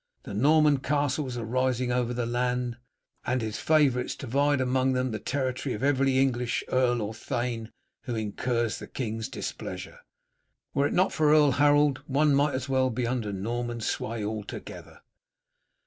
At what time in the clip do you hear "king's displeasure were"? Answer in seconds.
8.87-10.87